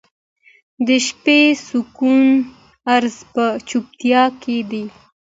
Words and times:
•د 0.87 0.89
شپې 1.07 1.41
د 1.55 1.57
سکون 1.65 2.23
راز 3.01 3.15
په 3.33 3.45
چوپتیا 3.67 4.23
کې 4.41 4.57
دی. 4.71 4.85